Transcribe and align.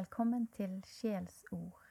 Velkommen 0.00 0.46
til 0.46 0.84
Sjelsord, 0.86 1.82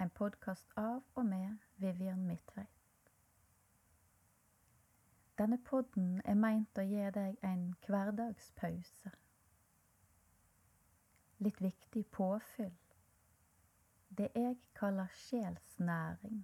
en 0.00 0.10
podkast 0.10 0.74
av 0.76 0.98
og 1.14 1.24
med 1.26 1.54
Vivian 1.80 2.26
Midtveit. 2.26 3.06
Denne 5.38 5.56
podden 5.70 6.20
er 6.24 6.36
meint 6.36 6.76
å 6.76 6.84
gi 6.84 7.06
deg 7.16 7.38
en 7.48 7.62
hverdagspause. 7.86 9.12
Litt 11.38 11.62
viktig 11.64 12.02
påfyll. 12.12 12.76
Det 14.18 14.28
jeg 14.36 14.58
kaller 14.76 15.08
sjelsnæring. 15.22 16.42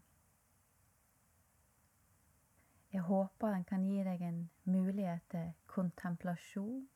Jeg 2.96 3.04
håper 3.10 3.52
den 3.52 3.68
kan 3.68 3.84
gi 3.84 4.00
deg 4.08 4.24
en 4.30 4.46
mulighet 4.64 5.28
til 5.34 5.52
kontemplasjon, 5.76 6.86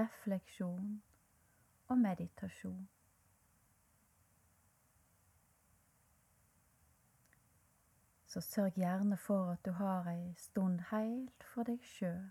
refleksjon 0.00 0.98
og 1.88 1.98
meditasjon. 1.98 2.88
Så 8.26 8.40
sørg 8.40 8.72
gjerne 8.72 9.16
for 9.16 9.50
at 9.50 9.64
du 9.64 9.70
har 9.70 10.10
ei 10.10 10.34
stund 10.36 10.80
heilt 10.90 11.44
for 11.54 11.64
deg 11.64 11.80
sjøl. 11.82 12.28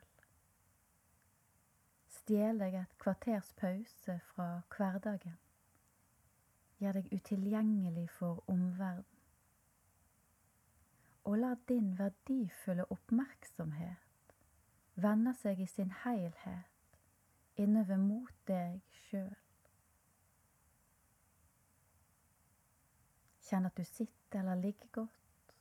Stjel 2.07 2.61
deg 2.61 2.77
et 2.77 2.97
kvarters 3.01 3.49
pause 3.57 4.19
fra 4.29 4.47
hverdagen. 4.75 5.39
Gjør 6.77 6.99
deg 6.99 7.09
utilgjengelig 7.13 8.09
for 8.19 8.43
omverdenen. 8.47 9.13
Og 11.27 11.37
la 11.37 11.55
din 11.67 11.89
verdifulle 11.97 12.85
oppmerksomhet 12.93 14.35
vende 14.95 15.33
seg 15.41 15.59
i 15.59 15.67
sin 15.67 15.91
heilhet 16.03 17.01
innover 17.57 17.97
mot 17.97 18.39
deg 18.47 18.79
sjøl. 19.09 19.46
Kjenn 23.47 23.65
at 23.69 23.77
du 23.77 23.83
sitter 23.87 24.39
eller 24.39 24.55
ligger 24.59 24.87
godt. 24.91 25.53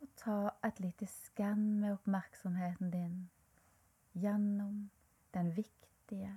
Og 0.00 0.08
ta 0.20 0.36
et 0.66 0.80
lite 0.80 1.06
skann 1.10 1.80
med 1.80 1.96
oppmerksomheten 1.96 2.92
din 2.92 3.16
gjennom 4.14 4.90
den 5.34 5.56
viktige, 5.56 6.34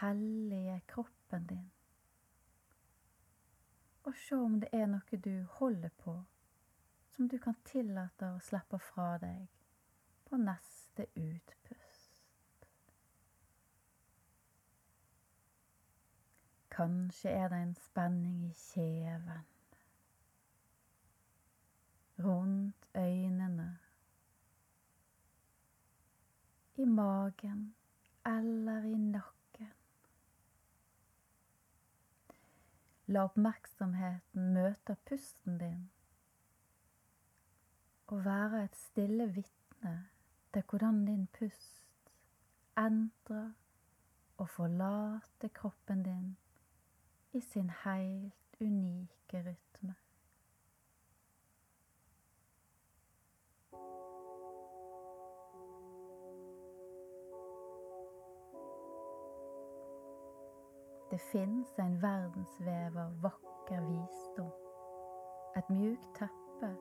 hellige 0.00 0.80
kroppen 0.86 1.46
din. 1.46 1.70
Og 4.04 4.14
se 4.14 4.36
om 4.36 4.60
det 4.60 4.68
er 4.72 4.86
noe 4.88 5.20
du 5.24 5.44
holder 5.60 5.92
på, 6.04 6.14
som 7.16 7.28
du 7.28 7.38
kan 7.40 7.56
tillate 7.64 8.28
å 8.34 8.40
slippe 8.44 8.78
fra 8.90 9.14
deg 9.22 9.48
på 10.28 10.36
neste 10.36 11.08
utpust. 11.16 11.77
Kanskje 16.78 17.30
er 17.30 17.48
det 17.48 17.58
en 17.62 17.74
spenning 17.74 18.42
i 18.46 18.52
kjeven, 18.54 19.46
rundt 22.22 22.86
øynene, 22.94 23.78
i 26.76 26.84
magen 26.84 27.74
eller 28.26 28.86
i 28.86 28.96
nakken. 28.96 29.74
La 33.10 33.26
oppmerksomheten 33.26 34.54
møte 34.54 34.96
pusten 35.10 35.58
din. 35.58 35.84
Og 38.06 38.24
være 38.24 38.64
et 38.64 38.76
stille 38.86 39.32
vitne 39.34 39.98
til 40.52 40.62
hvordan 40.70 41.06
din 41.06 41.26
pust 41.26 42.12
endrer 42.78 43.50
og 44.36 44.48
forlater 44.48 45.48
kroppen 45.48 46.02
din 46.02 46.36
i 47.38 47.40
sin 47.40 47.70
heilt 47.70 48.56
unike 48.60 49.42
rytme. 49.42 49.94
Det 61.10 61.18
fins 61.18 61.78
en 61.78 62.02
verdensvev 62.02 62.98
av 62.98 63.22
vakker 63.22 63.86
visdom. 63.86 64.50
Et 65.56 65.70
mjukt 65.70 66.10
teppe 66.18 66.74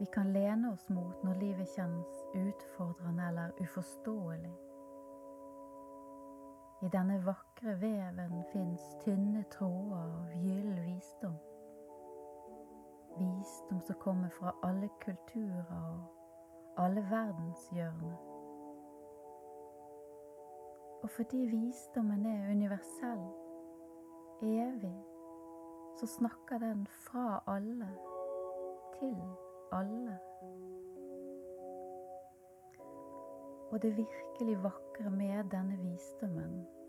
vi 0.00 0.06
kan 0.06 0.32
lene 0.32 0.72
oss 0.72 0.88
mot 0.88 1.22
når 1.22 1.40
livet 1.44 1.70
kjennes 1.76 2.26
utfordrende 2.34 3.28
eller 3.28 3.54
uforståelig. 3.62 4.54
I 6.82 6.90
denne 6.90 7.22
vakre 7.22 7.51
veven 7.70 8.44
fins 8.52 8.96
tynne 9.04 9.44
tråder 9.50 9.96
av 9.96 10.32
gyllen 10.34 10.84
visdom. 10.84 11.34
Visdom 13.18 13.80
som 13.80 13.96
kommer 14.00 14.28
fra 14.28 14.54
alle 14.62 14.88
kulturer 15.00 15.70
og 15.70 16.82
alle 16.82 17.04
verdenshjørner. 17.10 18.16
Og 21.02 21.10
fordi 21.10 21.46
visdommen 21.46 22.26
er 22.26 22.50
universell, 22.50 23.24
evig, 24.42 24.98
så 26.00 26.06
snakker 26.06 26.58
den 26.58 26.86
fra 26.86 27.42
alle 27.46 27.88
til 28.98 29.16
alle. 29.72 30.18
Og 33.70 33.82
det 33.82 33.96
virkelig 33.96 34.62
vakre 34.62 35.10
med 35.10 35.44
denne 35.50 35.76
visdommen 35.78 36.81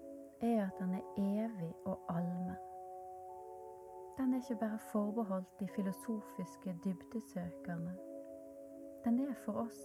er 0.44 0.66
at 0.66 0.80
den 0.80 0.94
er 0.94 1.04
evig 1.18 1.74
og 1.86 2.00
allmenn. 2.10 2.62
Den 4.18 4.34
er 4.34 4.38
ikke 4.38 4.60
bare 4.60 4.80
forbeholdt 4.92 5.60
de 5.60 5.68
filosofiske 5.76 6.80
dybdesøkerne. 6.84 7.94
Den 9.06 9.20
er 9.20 9.34
for 9.46 9.54
oss 9.54 9.80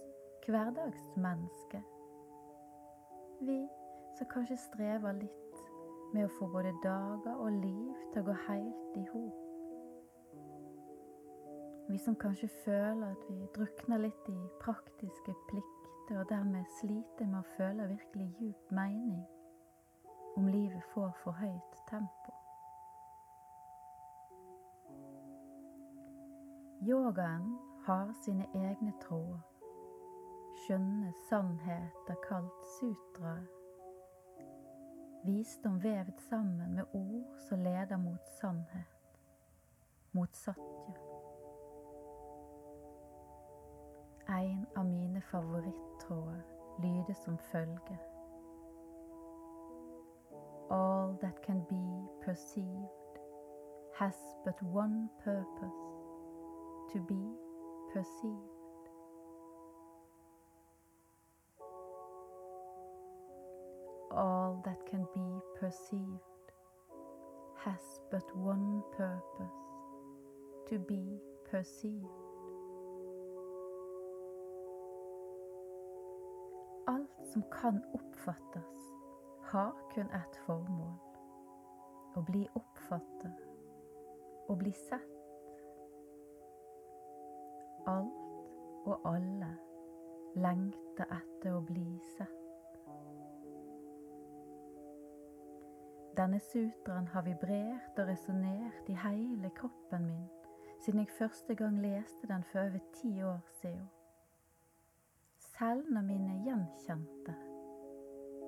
hverdagsmennesker. 0.47 1.81
Vi 3.41 3.67
som 4.17 4.27
kanskje 4.33 4.57
strever 4.57 5.11
litt 5.11 5.59
med 6.13 6.25
å 6.25 6.33
få 6.39 6.47
både 6.51 6.73
dager 6.83 7.35
og 7.35 7.51
liv 7.63 7.95
til 8.13 8.21
å 8.21 8.27
gå 8.29 8.37
helt 8.47 8.99
i 8.99 9.05
hop. 9.13 9.45
Vi 11.89 11.97
som 11.97 12.15
kanskje 12.15 12.51
føler 12.65 13.11
at 13.11 13.27
vi 13.29 13.39
drukner 13.55 14.05
litt 14.05 14.29
i 14.29 14.39
praktiske 14.61 15.35
plikter 15.49 16.21
og 16.21 16.29
dermed 16.29 16.65
sliter 16.81 17.25
med 17.25 17.39
å 17.41 17.51
føle 17.57 17.91
virkelig 17.95 18.31
djup 18.39 18.73
mening 18.73 19.25
om 20.39 20.47
livet 20.47 20.83
får 20.83 21.11
for 21.23 21.31
høyt 21.31 21.73
tempo. 21.89 22.31
Yogaen 26.87 27.57
har 27.85 28.13
sine 28.23 28.45
egne 28.55 28.93
tråder, 29.01 29.41
skjønne 30.61 31.11
sannheter 31.29 32.15
kalt 32.23 32.61
sutraer. 32.77 33.47
Visdom 35.25 35.83
vevet 35.83 36.21
sammen 36.29 36.75
med 36.75 36.83
ord 36.93 37.35
som 37.49 37.59
leder 37.59 37.97
mot 37.97 38.31
sannhet, 38.39 39.19
mot 40.11 40.35
satya. 40.35 40.95
En 44.39 44.63
av 44.77 44.85
mine 44.85 45.21
favorittråder 45.21 46.41
lyder 46.79 47.13
som 47.25 47.37
følger. 47.37 48.18
All 50.69 51.17
that 51.21 51.41
can 51.41 51.63
be 51.69 52.07
perceived 52.23 52.67
has 53.95 54.15
but 54.45 54.61
one 54.61 55.09
purpose 55.23 55.81
to 56.93 56.99
be 57.01 57.23
perceived. 57.91 58.59
All 64.11 64.61
that 64.65 64.85
can 64.85 65.05
be 65.13 65.39
perceived 65.59 66.21
has 67.63 68.01
but 68.11 68.35
one 68.35 68.83
purpose 68.95 69.59
to 70.69 70.79
be 70.79 71.19
perceived. 71.49 72.05
Alt 76.87 77.09
som 77.33 77.43
kan 77.51 77.83
oppfattes, 77.93 78.88
har 79.51 79.75
kun 79.93 80.09
ett 80.11 80.35
formål 80.45 80.97
å 82.15 82.21
bli 82.21 82.43
oppfattet 82.53 83.39
å 84.49 84.55
bli 84.55 84.71
sett. 84.73 85.15
Alt 87.87 88.85
og 88.85 89.07
alle 89.09 89.49
lengter 90.37 91.09
etter 91.17 91.55
å 91.57 91.61
bli 91.65 91.87
sett. 92.17 92.35
Denne 96.17 96.39
sutraen 96.43 97.07
har 97.13 97.23
vibrert 97.25 97.99
og 98.01 98.09
resonnert 98.09 98.89
i 98.89 98.97
hele 99.01 99.49
kroppen 99.55 100.05
min 100.05 100.25
siden 100.79 101.01
jeg 101.03 101.15
første 101.17 101.55
gang 101.55 101.81
leste 101.83 102.27
den 102.27 102.43
for 102.43 102.61
over 102.67 102.81
ti 102.93 103.11
år 103.23 103.39
siden. 103.61 103.87
Selv 105.39 105.89
når 105.91 106.01
mine 106.07 106.41
gjenkjente 106.45 107.48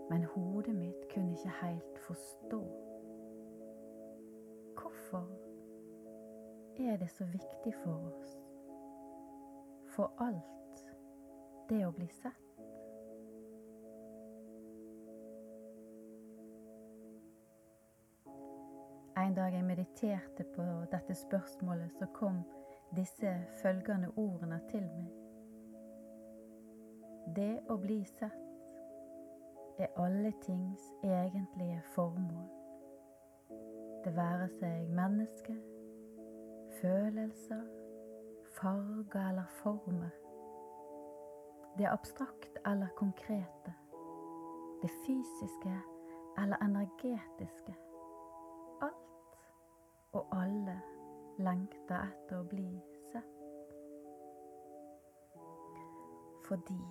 men 0.10 0.24
hodet 0.24 0.76
mitt 0.76 1.08
kunne 1.14 1.32
ikke 1.32 1.54
helt 1.62 2.00
forstå. 2.08 2.62
Hvorfor 4.82 5.28
er 6.80 6.98
det 6.98 7.10
så 7.10 7.26
viktig 7.26 7.74
for 7.84 7.92
oss, 7.92 8.38
for 9.96 10.14
alt, 10.18 10.86
det 11.70 11.86
å 11.88 11.92
bli 11.92 12.08
sett? 12.08 12.42
En 19.18 19.36
dag 19.36 19.54
jeg 19.54 19.64
mediterte 19.64 20.44
på 20.56 20.64
dette 20.92 21.16
spørsmålet, 21.16 21.92
så 22.00 22.06
kom 22.14 22.42
disse 22.96 23.36
følgende 23.62 24.10
ordene 24.16 24.60
til 24.72 24.88
meg. 24.88 25.12
Det 27.36 27.60
å 27.70 27.78
bli 27.78 28.00
sett 28.08 28.41
er 29.78 29.88
alle 29.98 30.34
tings 30.42 30.82
egentlige 31.04 31.82
formål. 31.96 32.50
Det 34.06 34.16
være 34.16 34.48
seg 34.60 34.90
menneske, 34.90 35.56
følelser, 36.82 37.62
farger 38.60 39.30
eller 39.30 39.46
former. 39.62 40.10
Det 41.78 41.88
abstrakt 41.88 42.58
eller 42.66 42.88
konkrete. 42.96 43.74
Det 44.82 44.90
fysiske 45.06 45.76
eller 46.38 46.58
energetiske 46.62 47.76
Alt 48.82 49.38
og 50.14 50.26
alle 50.34 50.82
lengter 51.38 52.02
etter 52.02 52.40
å 52.40 52.48
bli 52.50 52.82
sett. 53.12 53.38
Fordi 56.48 56.82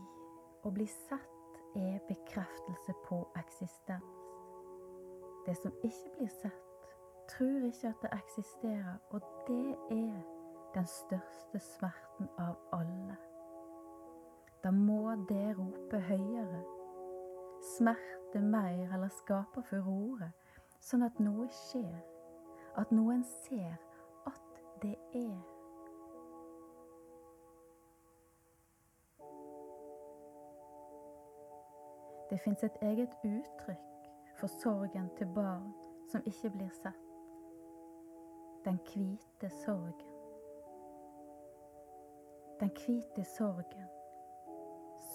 å 0.64 0.70
bli 0.70 0.86
sett 0.86 1.39
er 1.74 1.98
bekreftelse 2.08 2.92
på 3.06 3.28
eksistens. 3.38 4.04
Det 5.46 5.56
som 5.56 5.72
ikke 5.84 6.10
blir 6.16 6.28
sett, 6.28 6.90
tror 7.28 7.66
ikke 7.66 7.88
at 7.88 8.02
det 8.02 8.10
eksisterer, 8.12 8.96
og 9.10 9.20
det 9.46 9.76
er 9.90 10.20
den 10.74 10.86
største 10.86 11.58
smerten 11.58 12.28
av 12.38 12.54
alle. 12.72 13.16
Da 14.64 14.70
må 14.70 15.10
det 15.28 15.58
rope 15.58 16.00
høyere, 16.00 16.62
smerte 17.76 18.40
mer 18.40 18.94
eller 18.94 19.08
skape 19.08 19.62
furore, 19.62 20.32
sånn 20.80 21.02
at 21.06 21.20
noe 21.20 21.48
skjer 21.48 22.00
at 22.78 22.92
noen 22.94 23.24
ser 23.24 23.76
at 24.26 24.60
det 24.82 24.96
er. 25.14 25.49
Det 32.30 32.40
fins 32.40 32.64
et 32.64 32.76
eget 32.82 33.10
uttrykk 33.24 34.10
for 34.40 34.46
sorgen 34.46 35.10
til 35.16 35.26
barn 35.34 35.72
som 36.12 36.22
ikke 36.26 36.50
blir 36.50 36.68
sett. 36.82 37.06
Den 38.64 38.78
hvite 38.78 39.50
sorgen. 39.50 40.10
Den 42.60 42.70
hvite 42.70 43.24
sorgen. 43.24 43.88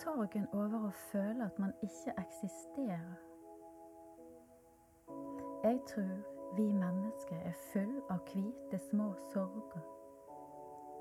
Sorgen 0.02 0.48
over 0.54 0.88
å 0.88 0.92
føle 1.12 1.46
at 1.46 1.60
man 1.60 1.74
ikke 1.82 2.14
eksisterer. 2.18 3.16
Jeg 5.64 5.80
tror 5.88 6.16
vi 6.58 6.72
mennesker 6.72 7.36
er 7.36 7.56
full 7.72 8.02
av 8.10 8.20
hvite, 8.28 8.80
små 8.90 9.14
sorger. 9.34 9.88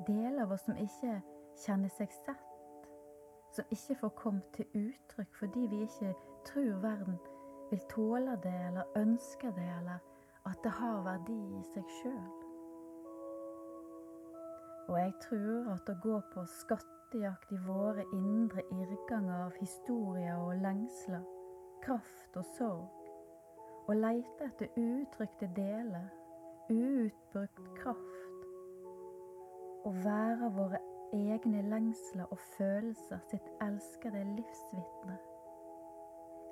Deler 0.07 0.43
av 0.43 0.53
oss 0.53 0.67
som 0.69 0.77
ikke 0.77 1.21
kjenner 1.67 1.93
seg 1.99 2.13
sett, 2.25 2.54
som 3.55 3.65
ikke 3.71 3.95
får 4.01 4.09
kommet 4.19 4.47
til 4.57 4.67
uttrykk 4.75 5.37
fordi 5.39 5.67
vi 5.71 5.83
ikke 5.83 6.15
tror 6.47 6.81
verden 6.83 7.19
vil 7.71 7.85
tåle 7.91 8.39
det 8.43 8.55
eller 8.67 8.97
ønsker 8.97 9.51
det, 9.51 9.69
eller 9.79 9.99
at 10.47 10.59
det 10.65 10.73
har 10.79 11.05
verdi 11.07 11.39
i 11.59 11.63
seg 11.73 11.93
sjøl. 12.01 12.33
Og 14.89 14.99
jeg 14.99 15.15
tror 15.23 15.71
at 15.73 15.89
å 15.89 15.95
gå 16.03 16.19
på 16.35 16.45
skattejakt 16.61 17.55
i 17.55 17.61
våre 17.67 18.05
indre 18.13 18.67
irrganger 18.75 19.47
av 19.47 19.57
historier 19.61 20.37
og 20.37 20.61
lengsler, 20.61 21.23
kraft 21.87 22.37
og 22.37 22.45
sorg, 22.59 23.01
og 23.87 23.97
leite 23.97 24.51
etter 24.51 24.77
uuttrykte 24.81 25.49
deler, 25.57 26.11
uutbrukt 26.69 27.71
kraft. 27.79 28.21
Å 29.85 29.93
være 30.05 30.51
våre 30.53 30.81
egne 31.13 31.63
lengsler 31.63 32.25
og 32.25 32.39
følelser 32.39 33.19
sitt 33.31 33.49
elskede 33.63 34.25
livsvitne. 34.25 35.19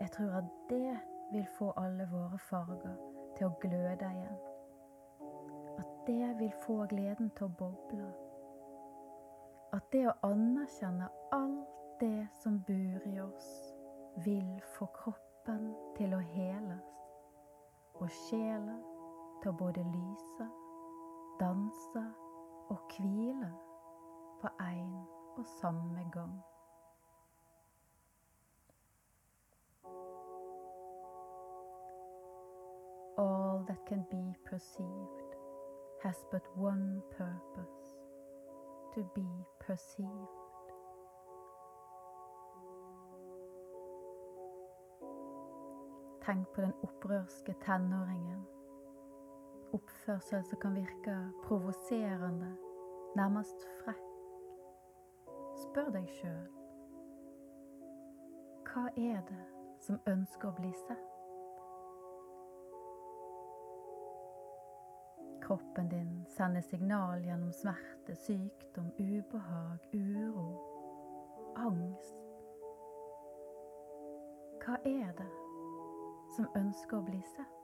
Jeg 0.00 0.10
tror 0.10 0.32
at 0.32 0.44
det 0.70 0.98
vil 1.32 1.46
få 1.58 1.72
alle 1.76 2.08
våre 2.12 2.38
farger 2.38 2.96
til 3.36 3.46
å 3.46 3.54
gløde 3.60 4.10
igjen. 4.10 4.38
At 5.78 5.90
det 6.06 6.38
vil 6.38 6.52
få 6.66 6.84
gleden 6.90 7.30
til 7.36 7.46
å 7.46 7.54
boble. 7.58 8.10
At 9.72 9.88
det 9.92 10.04
å 10.10 10.16
anerkjenne 10.28 11.08
alt 11.32 12.00
det 12.00 12.28
som 12.42 12.60
bor 12.66 13.08
i 13.08 13.18
oss, 13.20 13.50
vil 14.24 14.60
få 14.76 14.86
kroppen 14.92 15.70
til 15.96 16.14
å 16.14 16.20
heles 16.34 16.88
og 17.94 18.10
sjela 18.26 18.76
til 19.42 19.52
å 19.52 19.58
både 19.58 19.84
lyse, 19.86 20.48
danse 21.40 22.02
og 22.68 22.96
hvile 22.96 23.52
samme 25.60 26.10
gang. 26.12 26.42
All 33.18 33.64
that 33.68 33.86
can 33.86 34.04
be 34.10 34.34
perceived 34.50 35.36
has 36.02 36.16
but 36.30 36.42
one 36.56 37.02
purpose 37.10 37.96
to 38.94 39.02
be 39.14 39.28
perceived. 39.60 40.42
Tenk 46.26 46.48
på 46.54 46.60
den 46.60 46.72
opprørske 46.82 47.54
tenåringen. 47.64 48.46
Oppførsel 49.72 50.44
som 50.44 50.58
kan 50.58 50.74
virke 50.74 51.16
provoserende, 51.44 52.56
nærmest 53.16 53.68
frekk. 53.84 54.11
Spør 55.62 55.94
deg 55.94 56.10
sjøl 56.18 56.50
hva 58.72 58.88
er 58.96 59.18
det 59.28 59.42
som 59.84 59.98
ønsker 60.08 60.48
å 60.48 60.54
bli 60.56 60.70
sett? 60.86 61.08
Kroppen 65.44 65.90
din 65.92 66.12
sender 66.32 66.64
signal 66.64 67.20
gjennom 67.26 67.52
smerte, 67.52 68.16
sykdom, 68.24 68.88
ubehag, 68.96 69.84
uro, 69.92 70.46
angst. 71.66 72.16
Hva 74.64 74.78
er 74.88 75.12
det 75.18 75.30
som 76.36 76.48
ønsker 76.56 77.02
å 77.02 77.04
bli 77.10 77.20
sett. 77.34 77.61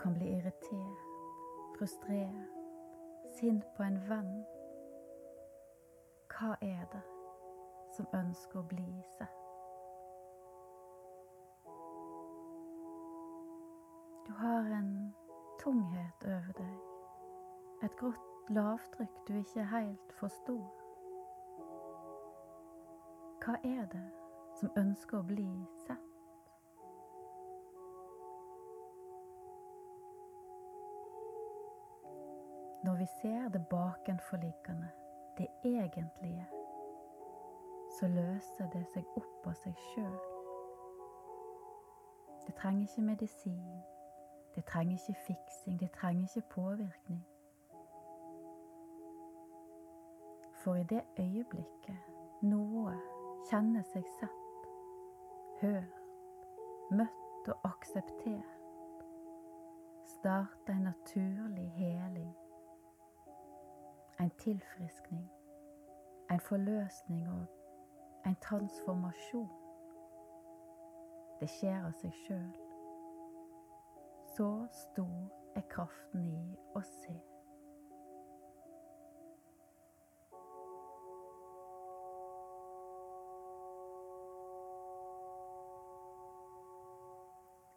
Kan 0.00 0.14
bli 0.14 0.28
irritert, 0.36 1.04
frustrert, 1.78 2.48
sint 3.38 3.64
på 3.76 3.82
en 3.82 3.98
venn. 4.08 4.44
Hva 6.30 6.54
er 6.62 6.84
det 6.92 7.02
som 7.96 8.06
ønsker 8.14 8.60
å 8.60 8.66
bli 8.70 8.88
sett? 9.16 9.44
Du 14.28 14.32
har 14.38 14.70
en 14.78 14.92
tunghet 15.62 16.26
over 16.26 16.52
deg, 16.58 16.76
et 17.82 17.96
grått 17.98 18.50
lavtrykk 18.54 19.22
du 19.28 19.34
ikke 19.40 19.64
helt 19.72 20.12
forstår. 20.20 20.68
Hva 23.44 23.56
er 23.64 23.86
det 23.92 24.06
som 24.60 24.70
ønsker 24.76 25.18
å 25.18 25.26
bli 25.26 25.48
ser 33.20 33.48
det 33.48 33.66
bakenforliggende, 33.66 34.90
det 35.38 35.48
egentlige, 35.64 36.46
så 37.98 38.06
løser 38.06 38.70
det 38.70 38.84
seg 38.92 39.04
opp 39.16 39.46
av 39.46 39.54
seg 39.62 39.74
sjøl. 39.90 40.18
Det 42.46 42.54
trenger 42.54 42.88
ikke 42.88 43.02
medisin, 43.02 43.80
det 44.54 44.64
trenger 44.64 44.96
ikke 44.96 45.20
fiksing, 45.26 45.80
det 45.80 45.90
trenger 45.90 46.22
ikke 46.22 46.48
påvirkning. 46.54 47.26
For 50.64 50.74
i 50.74 50.82
det 50.82 51.04
øyeblikket 51.18 52.42
noe 52.42 52.94
kjenner 53.50 53.82
seg 53.92 54.04
sett, 54.18 54.68
hørt, 55.60 56.02
møtt 56.90 57.48
og 57.48 57.70
akseptert. 57.70 58.54
starter 60.08 60.72
en 60.72 60.82
naturlig 60.82 61.70
heling, 61.70 62.34
en 64.20 64.30
tilfriskning, 64.30 65.30
en 66.30 66.40
forløsning 66.40 67.28
og 67.28 67.46
en 68.26 68.36
transformasjon. 68.36 69.50
Det 71.40 71.46
skjer 71.50 71.84
av 71.86 71.94
seg 72.00 72.14
sjøl. 72.24 72.48
Så 74.34 74.48
stor 74.74 75.54
er 75.56 75.66
kraften 75.70 76.26
i 76.34 76.56
å 76.74 76.82
se. 76.82 77.14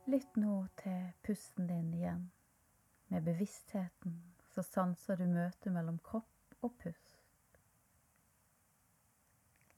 Lytt 0.09 0.41
nå 0.41 0.65
til 0.81 1.13
pusten 1.23 1.69
din 1.69 1.93
igjen. 1.93 2.31
Med 3.13 3.29
bevisstheten 3.29 4.17
så 4.49 4.65
sanser 4.65 5.21
du 5.21 5.27
møtet 5.29 5.71
mellom 5.71 6.01
kropp 6.03 6.30
og 6.61 6.73
pust. 6.83 7.17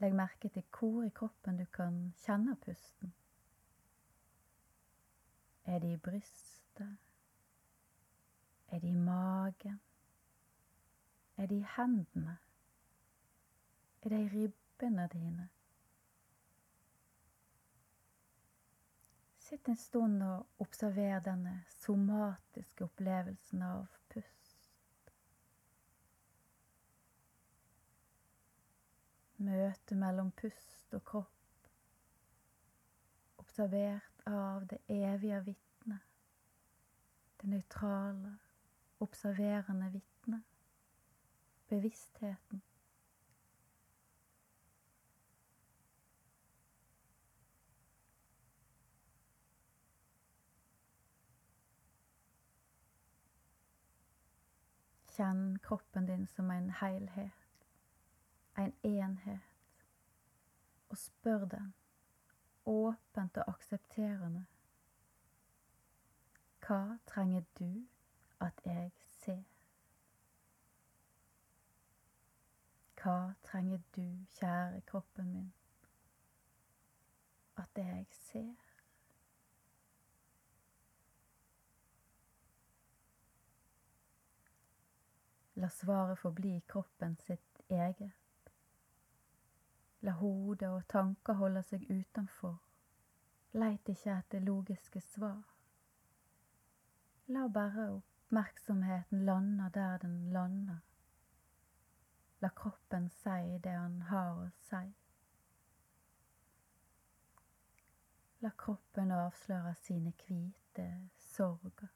Legg 0.04 0.16
merke 0.16 0.50
til 0.50 0.64
hvor 0.80 1.04
i 1.04 1.10
kroppen 1.16 1.58
du 1.58 1.66
kan 1.66 2.14
kjenne 2.26 2.56
pusten. 2.66 3.14
Er 5.66 5.80
det 5.80 5.94
i 5.94 5.98
brystet? 5.98 6.98
Er 8.68 8.80
det 8.80 8.88
i 8.88 8.96
magen? 8.96 9.82
Er 11.38 11.46
det 11.46 11.56
i 11.56 11.66
hendene? 11.78 12.38
Er 14.02 14.10
det 14.10 14.20
i 14.20 14.30
ribbene 14.38 15.10
dine? 15.14 15.50
Sitt 19.38 19.68
en 19.68 19.78
stund 19.78 20.24
og 20.24 20.46
observer 20.60 21.20
denne 21.20 21.64
somatiske 21.70 22.84
opplevelsen 22.84 23.62
av 23.62 23.88
pust. 24.10 24.64
Møtet 29.44 29.98
mellom 30.00 30.30
pust 30.40 30.94
og 30.96 31.02
kropp, 31.04 31.68
observert 33.44 34.22
av 34.30 34.64
det 34.72 34.78
evige 34.88 35.42
vitnet, 35.50 36.06
det 37.42 37.50
nøytrale, 37.52 38.38
observerende 39.04 39.90
vitnet, 39.98 40.48
bevisstheten. 41.68 42.64
Kjenn 55.18 55.60
kroppen 55.68 56.08
din 56.08 56.30
som 56.32 56.48
en 56.56 56.72
helhet, 56.80 57.43
en 58.58 58.74
enhet, 58.84 59.40
og 60.90 60.98
spør 60.98 61.46
den, 61.46 61.74
åpent 62.66 63.38
og 63.38 63.44
aksepterende, 63.48 64.46
hva 66.68 66.98
trenger 67.08 67.44
du 67.60 67.86
at 68.40 68.62
jeg 68.66 68.92
ser? 69.20 69.44
Hva 73.04 73.34
trenger 73.44 73.82
du, 73.96 74.06
kjære 74.38 74.82
kroppen 74.88 75.32
min, 75.34 75.54
at 77.58 77.70
jeg 77.76 78.06
ser? 78.12 78.54
La 85.56 85.70
svaret 85.70 86.20
forbli 86.20 86.62
kroppen 86.68 87.18
sitt 87.28 87.60
eget. 87.70 88.23
La 90.04 90.12
hodet 90.12 90.68
og 90.70 90.88
tanker 90.92 91.38
holde 91.40 91.62
seg 91.64 91.86
utenfor. 91.90 92.58
Leit 93.56 93.90
ikke 93.90 94.18
etter 94.18 94.42
logiske 94.44 95.02
svar. 95.02 95.44
La 97.32 97.48
bare 97.48 97.86
oppmerksomheten 97.94 99.24
lande 99.26 99.70
der 99.74 99.98
den 99.98 100.18
lander. 100.34 100.82
La 102.42 102.50
kroppen 102.50 103.08
si 103.10 103.60
det 103.64 103.72
han 103.72 104.02
har 104.10 104.34
å 104.42 104.50
si. 104.68 104.82
La 108.44 108.52
kroppen 108.60 109.14
avsløre 109.16 109.72
sine 109.80 110.12
hvite 110.26 110.88
sorger. 111.30 111.94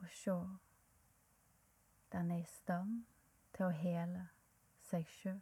Og 0.00 0.10
sjå 0.10 0.36
den 2.10 2.30
er 2.34 2.42
i 2.42 2.50
stand 2.56 3.04
til 3.54 3.68
å 3.68 3.78
hele 3.84 4.26
seg 4.90 5.06
sjøl. 5.20 5.38